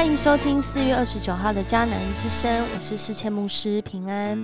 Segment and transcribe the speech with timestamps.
[0.00, 4.34] 欢迎收听四月二十九号的迦南之声，我是世谦牧师平安。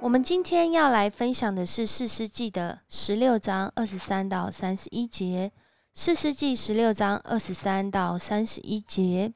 [0.00, 5.50] 我们今天要来分享的是四世纪的十六章二十三到三十一节。
[5.92, 9.32] 四世纪十六章二十三到三十一节，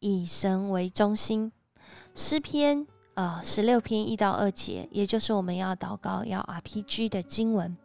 [0.00, 1.52] 以神为中心，
[2.16, 2.84] 诗篇
[3.14, 7.76] 呃十六篇一到二节，也就是我们要祷告要 RPG 的经文。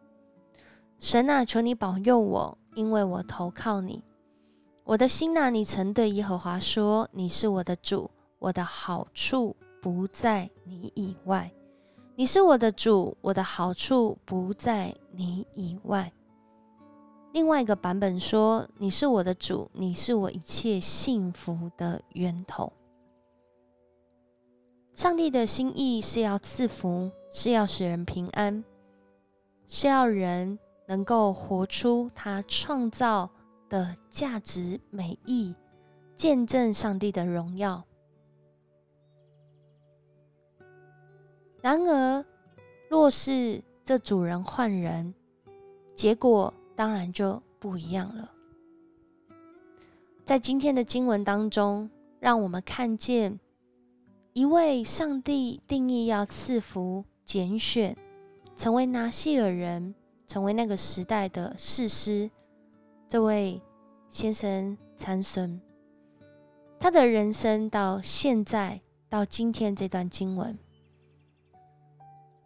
[0.99, 4.03] 神啊，求你保佑我，因为我投靠你。
[4.87, 8.09] 我的心呐，你曾对耶和华说：“你是我的主，
[8.39, 11.51] 我的好处不在你以外。
[12.15, 16.09] 你是我的主，我的好处不在你以外。”
[17.33, 22.71] 另外一个版本说：“你是我的主，你是我一切幸福的源头。”
[24.95, 28.63] 上帝的心意是要赐福，是要使人平安，
[29.67, 30.57] 是要人。
[30.89, 33.29] 能够活出他创造
[33.69, 35.53] 的价值美意，
[36.15, 37.83] 见证上帝的荣耀。
[41.61, 42.25] 然而，
[42.89, 45.13] 若是这主人换人，
[45.95, 48.31] 结果当然就不一样了。
[50.23, 53.39] 在今天的经文当中，让我们看见
[54.33, 57.97] 一位上帝定义要赐福、拣选，
[58.55, 59.95] 成为拿西尔人。
[60.29, 62.29] 成为那个时代的士师，
[63.09, 63.61] 这位
[64.09, 65.59] 先生参孙，
[66.77, 70.58] 他的人生到现在到今天这段经文，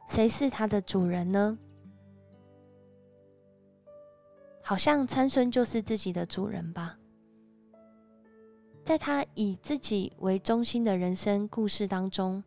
[0.07, 1.57] 谁是他的主人呢？
[4.61, 6.97] 好像参孙就是自己的主人吧。
[8.83, 12.43] 在他以自己为中心的人生故事当中，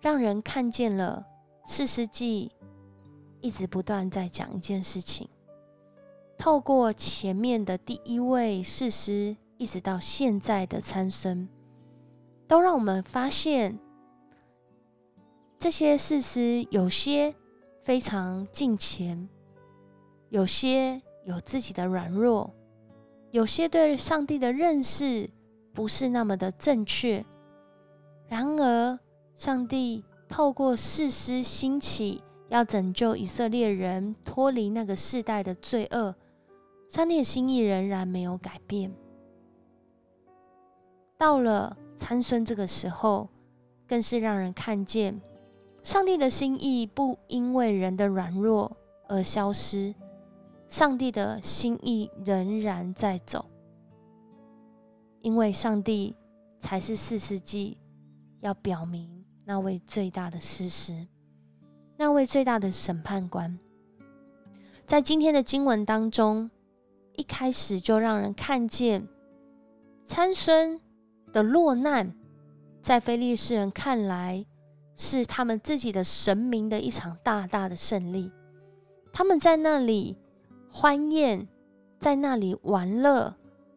[0.00, 1.24] 让人看见了
[1.64, 2.50] 四世纪。
[3.40, 5.28] 一直不断在讲一件事情，
[6.36, 11.48] 透过前面的第一位士师，一直到现在的参孙，
[12.46, 13.78] 都让我们发现，
[15.58, 17.34] 这些士师有些
[17.82, 19.28] 非常近前，
[20.28, 22.52] 有些有自己的软弱，
[23.30, 25.30] 有些对上帝的认识
[25.72, 27.24] 不是那么的正确。
[28.28, 28.98] 然而，
[29.34, 32.22] 上帝透过士师兴起。
[32.48, 36.14] 要拯救以色列人脱离那个世代的罪恶，
[36.94, 38.94] 上帝的心意仍然没有改变。
[41.18, 43.28] 到了参孙这个时候，
[43.84, 45.20] 更是让人看见
[45.82, 48.76] 上帝的心意不因为人的软弱
[49.08, 49.92] 而消失，
[50.68, 53.44] 上帝的心意仍然在走，
[55.20, 56.14] 因为上帝
[56.60, 57.76] 才是四世纪
[58.38, 61.08] 要表明那位最大的事实。
[61.96, 63.58] 那位最大的审判官，
[64.86, 66.48] 在今天的经文当中，
[67.16, 69.06] 一开始就让人看见
[70.04, 70.80] 参孙
[71.32, 72.14] 的落难，
[72.80, 74.44] 在非利士人看来
[74.96, 78.30] 是他们自己的神明的一场大大的胜利。
[79.12, 80.16] 他们在那里
[80.70, 81.48] 欢宴，
[81.98, 83.34] 在那里玩乐，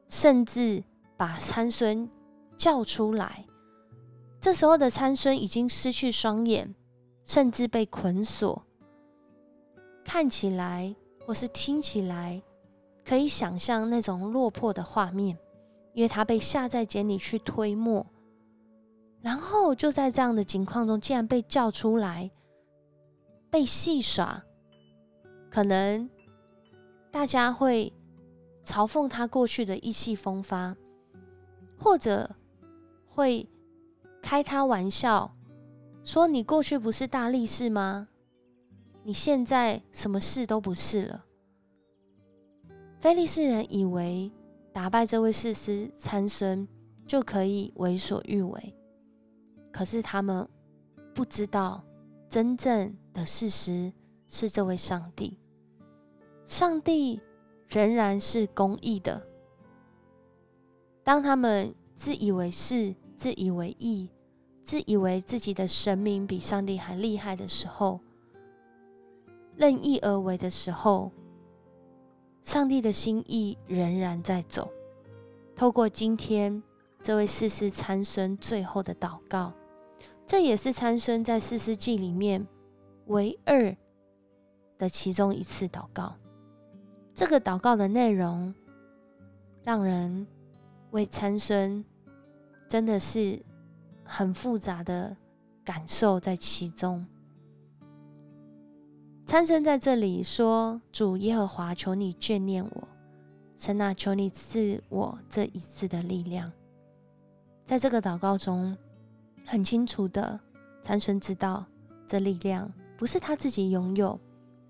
[0.10, 0.84] 甚至
[1.16, 2.10] 把参孙
[2.58, 3.46] 叫出来。
[4.40, 6.76] 这时候的参孙已经失去双眼。
[7.26, 8.64] 甚至被捆锁，
[10.06, 10.96] 看起来
[11.26, 12.42] 或是听起来，
[13.08, 15.38] 可以想象那种落魄的画面，
[15.94, 18.06] 因为他被下在井里去推磨，
[19.22, 22.30] 然后就在这样的情况中，竟然被叫出来，
[23.50, 24.44] 被戏耍，
[25.50, 26.10] 可能
[27.10, 27.94] 大家会
[28.66, 30.76] 嘲讽他过去的意气风发，
[31.80, 32.30] 或者
[33.06, 33.48] 会
[34.22, 35.34] 开他玩笑。
[36.04, 38.10] 说你过去不是大力士吗？
[39.04, 41.24] 你现在什么事都不是了。
[43.00, 44.32] 菲利士人以为
[44.74, 46.68] 打败这位士师参孙
[47.06, 48.76] 就可以为所欲为，
[49.72, 50.48] 可是他们
[51.14, 51.84] 不知道
[52.28, 53.92] 真正的事实
[54.28, 55.38] 是这位上帝。
[56.46, 57.22] 上帝
[57.68, 59.22] 仍然是公义的。
[61.04, 64.10] 当他们自以为是、自以为义。
[64.64, 68.02] 自以为自己的神明比上帝还厉害的时候，
[69.56, 71.10] 任意而为的时候，
[72.48, 74.72] 上帝的心意仍然在走。
[75.54, 76.64] 透过今天
[77.04, 79.52] 这位四世参孙最后的祷告，
[80.26, 82.48] 这也是参孙在四世纪里面
[83.08, 83.76] 唯二
[84.78, 86.16] 的其中一次祷告。
[87.14, 88.56] 这个祷告的内容，
[89.66, 90.26] 让人
[90.92, 91.84] 为参孙
[92.70, 93.38] 真的是。
[94.10, 95.14] 很复杂的
[95.66, 97.06] 感受在其中。
[99.28, 102.88] 参孙在这里说：“主耶和华，求你眷念我，
[103.58, 106.50] 神啊，求你赐我这一次的力量。
[107.66, 108.78] 在这个祷告中，
[109.46, 110.40] 很清楚的，
[110.82, 111.66] 参孙知道
[112.08, 114.18] 这力量不是他自己拥有，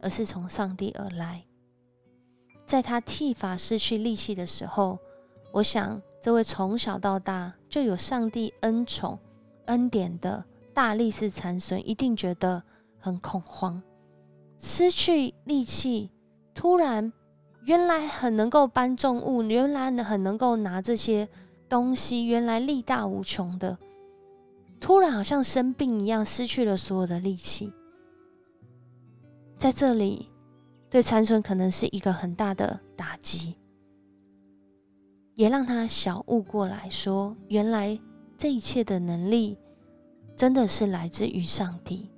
[0.02, 1.46] 而是从上帝而来。
[2.66, 4.98] 在他剃发失去力气的时候，
[5.52, 9.20] 我想这位从小到大就有上帝恩宠、
[9.66, 10.44] 恩典的
[10.74, 12.64] 大力士参孙，一定觉得
[12.98, 13.80] 很恐慌，
[14.60, 16.10] 失去力气，
[16.54, 17.12] 突然
[17.66, 21.28] 原来很能够搬重物，原来很能够拿这些
[21.70, 23.78] 东西，原来力大无穷的，
[24.80, 27.72] 突然好像生病一样，失去了所有的力气，
[29.58, 30.30] 在这里。
[30.90, 33.58] 对参孙可能是一个很大的打击，
[35.36, 38.00] 也让他小悟过来说：原来
[38.38, 39.58] 这一切的能力
[40.38, 42.10] 真的是来自于上帝。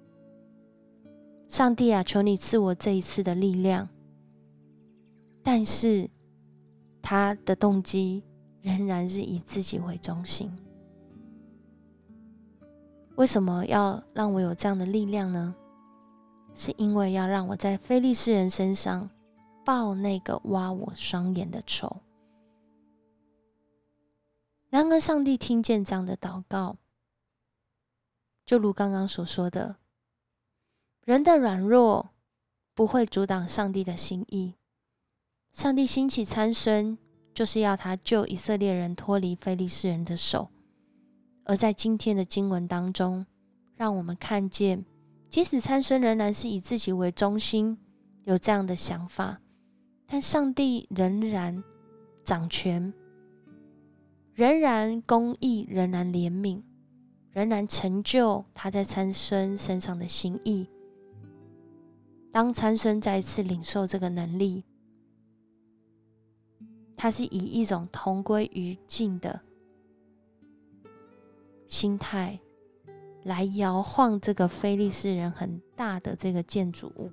[1.50, 3.90] 上帝啊，求你赐我这一次的力量。
[5.44, 6.08] 但是
[7.02, 8.24] 他的动机
[8.62, 10.50] 仍然是以自己为中心。
[13.16, 15.56] 为什么要让我有这样的力量呢？
[16.54, 19.10] 是因为要让我在非利士人身上
[19.66, 21.98] 报那个挖我双眼的仇。
[24.70, 26.76] 然而，上帝听见这样的祷告，
[28.46, 29.78] 就如刚刚所说的，
[31.10, 32.12] 人的软弱
[32.76, 34.54] 不会阻挡上帝的心意。
[35.52, 36.96] 上帝兴起参孙，
[37.34, 40.52] 就是要他救以色列人脱离非利士人的手。
[41.46, 43.26] 而在今天的经文当中，
[43.76, 44.86] 让我们看见。
[45.32, 47.80] 即使参孙仍然是以自己为中心，
[48.26, 49.42] 有这样的想法，
[50.06, 51.64] 但上帝仍然
[52.24, 52.94] 掌权，
[54.36, 56.62] 仍然公义，仍然怜悯，
[57.32, 60.70] 仍然成就他在参孙身上的心意。
[62.32, 64.64] 当参孙再次领受这个能力，
[66.96, 69.42] 他是以一种同归于尽的
[71.68, 72.40] 心态。
[73.24, 77.12] 来摇晃这个菲利斯人很大的这个建筑物，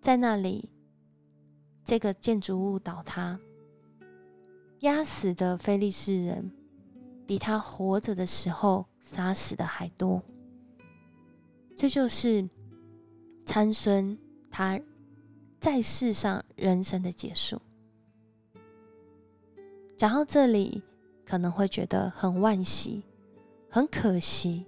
[0.00, 0.68] 在那里，
[1.84, 3.38] 这个建筑物倒塌，
[4.80, 6.50] 压死的菲利斯人
[7.28, 10.20] 比他活着的时候杀死的还多。
[11.76, 12.46] 这就是
[13.50, 14.16] 参孙
[14.48, 14.80] 他
[15.58, 17.60] 在世上人生的结束。
[19.96, 20.80] 讲到这里，
[21.26, 23.02] 可能会觉得很惋惜。
[23.68, 24.64] 很可惜，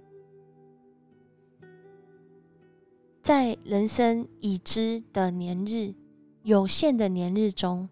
[3.21, 5.93] 在人生已知的年日、
[6.41, 7.87] 有限的年日中，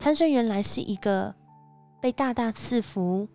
[0.00, 1.32] 参孙原来是一个
[2.02, 3.28] 被大大赐福，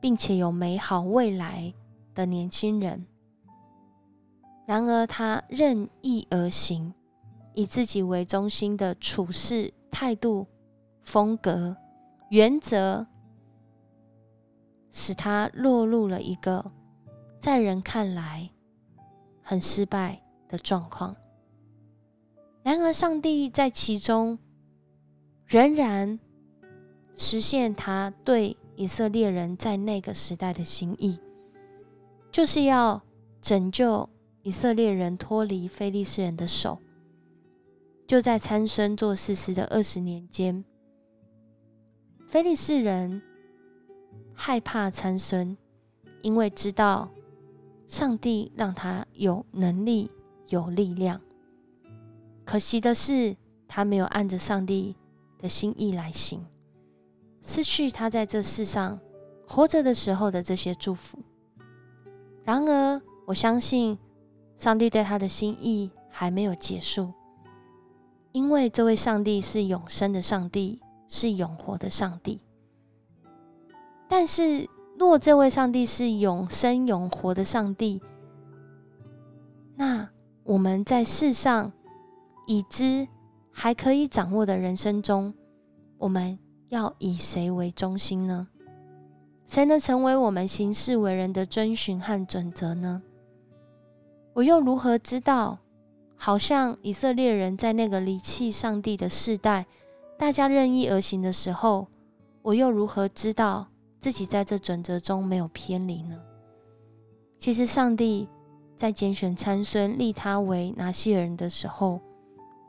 [0.00, 1.74] 并且有美好未来
[2.14, 3.04] 的年轻人。
[4.70, 6.94] 然而，他任意而行，
[7.54, 10.46] 以自己为中心的处事态度、
[11.02, 11.76] 风格、
[12.28, 13.04] 原则。
[14.92, 16.70] 使他落入了一个
[17.40, 18.48] 在人看来
[19.42, 21.16] 很失败的状况。
[22.62, 24.38] 然而，上帝在其中
[25.46, 26.20] 仍然
[27.16, 31.18] 实现他对以色列人在那个时代的心意，
[32.30, 33.02] 就是要
[33.40, 34.08] 拯救
[34.42, 36.78] 以色列人脱离非利士人的手。
[38.06, 40.64] 就在参孙做事时的二十年间，
[42.26, 43.22] 非利士人。
[44.32, 45.54] 害怕参孙，
[46.22, 47.10] 因为知道
[47.86, 50.10] 上帝让他有能力、
[50.46, 51.20] 有力量。
[52.46, 53.36] 可惜的是，
[53.68, 54.96] 他没有按着上帝
[55.38, 56.42] 的心意来行，
[57.42, 58.98] 失去他在这世上
[59.46, 61.18] 活着的时候的这些祝福。
[62.42, 63.98] 然而，我相信
[64.60, 67.14] 上帝对他的心意还没有结束，
[68.32, 72.42] 因为这位上帝是永生的上帝，是永活的上帝。
[74.06, 78.02] 但是，若这位上帝是永生永活的上帝，
[79.76, 80.10] 那
[80.44, 81.72] 我们在世上
[82.46, 83.08] 已知
[83.50, 85.32] 还可以掌握的人生中，
[85.96, 86.38] 我们
[86.68, 88.48] 要以谁为中心呢？
[89.46, 93.00] 谁能成为我们行事为人的遵循和准则呢？
[94.40, 95.58] 我又如何知道？
[96.16, 99.66] 好像以色列人在那个离弃上帝的世代，
[100.18, 101.86] 大家任意而行的时候，
[102.40, 103.68] 我又如何知道？
[103.98, 106.18] 自己在这准则中没有偏离呢？
[107.38, 108.26] 其实，上帝
[108.74, 112.00] 在拣选参孙立他为拿西尔人的时候，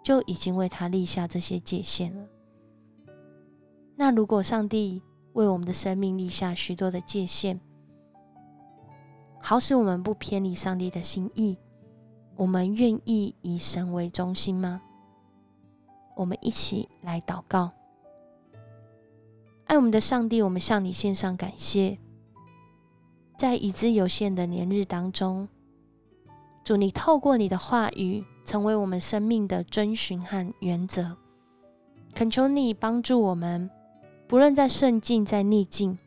[0.04, 2.26] 就已经为他立下这些界限了。
[3.96, 5.02] 那如果上帝
[5.32, 7.62] 为我们的生命立下许多的界限，
[9.42, 11.58] 好使我们不偏离上帝的心意，
[12.36, 14.82] 我们愿意以神为中心吗？
[16.16, 17.72] 我们一起来祷告。
[19.66, 21.98] 爱我们的上帝，我们向你献上感谢，
[23.38, 25.48] 在已知有限的年日当中，
[26.64, 31.18] 主你透过你的话语，成为我们生命的遵循和原则。
[32.14, 33.70] 恳求你帮助我们，
[34.28, 35.98] 不论在顺境、在逆境、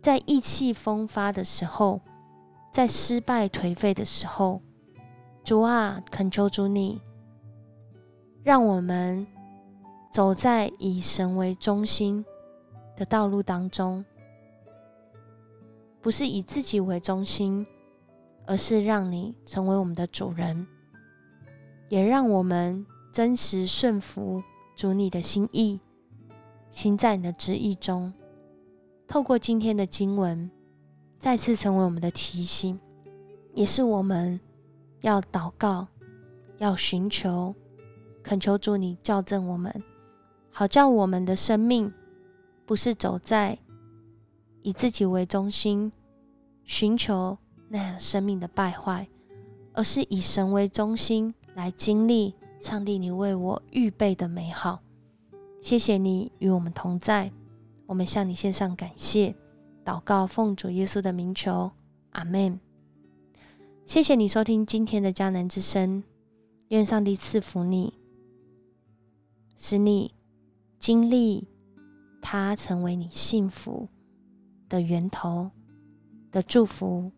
[0.00, 2.00] 在意气风发的时候，
[2.74, 4.60] 在失败颓废的时候，
[5.44, 7.00] 主啊，恳求主你，
[8.42, 9.24] 让我们
[10.10, 12.24] 走在以神为中心。
[12.96, 14.04] 的道路当中，
[16.00, 17.64] 不是以自己为中心，
[18.44, 20.66] 而是让你成为我们的主人，
[21.88, 24.42] 也让我们真实顺服
[24.74, 25.78] 主你的心意，
[26.72, 28.12] 行在你的旨意中。
[29.06, 30.50] 透过今天的经文，
[31.24, 32.78] 再次成为我们的提醒，
[33.54, 34.38] 也是我们
[35.00, 35.86] 要祷告、
[36.58, 37.54] 要寻求、
[38.22, 39.72] 恳求主你校正我们，
[40.50, 41.90] 好叫我们的生命。
[42.66, 43.58] 不是走在
[44.60, 45.90] 以自己为中心，
[46.62, 47.38] 寻求
[47.70, 49.08] 那样生命的败坏，
[49.72, 54.82] 而是以神为中心来经历上帝你为我预备的美好。
[55.62, 57.32] 谢谢你与我们同在，
[57.86, 59.34] 我们向你献上感谢，
[59.84, 61.70] 祷告奉主耶稣的名求，
[62.10, 62.58] 阿门。
[63.84, 66.02] 谢谢你收听今天的迦南之声，
[66.68, 67.92] 愿上帝赐福你，
[69.56, 70.14] 使你
[70.78, 71.48] 经历。
[72.26, 73.86] 他成为你幸福
[74.66, 75.50] 的源头
[76.32, 77.12] 的祝福，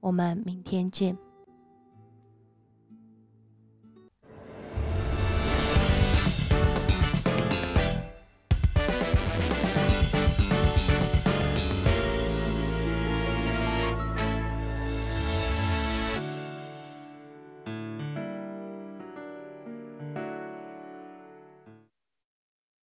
[0.00, 1.14] 我们明天见。